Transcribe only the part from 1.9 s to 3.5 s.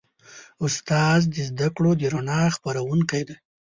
د رڼا خپروونکی دی.